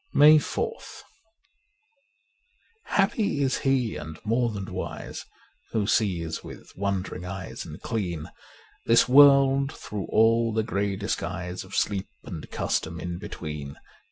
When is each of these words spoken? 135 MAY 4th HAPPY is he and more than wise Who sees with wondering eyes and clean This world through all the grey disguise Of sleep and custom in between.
135 0.13 0.15
MAY 0.17 0.79
4th 0.81 1.03
HAPPY 2.85 3.41
is 3.41 3.59
he 3.59 3.95
and 3.97 4.17
more 4.25 4.49
than 4.49 4.65
wise 4.73 5.25
Who 5.73 5.85
sees 5.85 6.43
with 6.43 6.71
wondering 6.75 7.23
eyes 7.23 7.65
and 7.65 7.79
clean 7.79 8.31
This 8.87 9.07
world 9.07 9.71
through 9.71 10.05
all 10.09 10.53
the 10.53 10.63
grey 10.63 10.95
disguise 10.95 11.63
Of 11.63 11.75
sleep 11.75 12.07
and 12.23 12.49
custom 12.49 12.99
in 12.99 13.19
between. 13.19 13.77